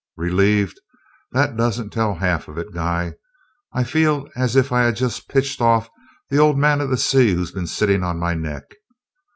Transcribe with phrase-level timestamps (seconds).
[0.17, 0.79] Relieved?
[1.31, 3.13] That doesn't half tell it, guy
[3.71, 5.89] I feel as if I had just pitched off
[6.31, 8.63] the Old Man of the Sea who's been sitting on my neck!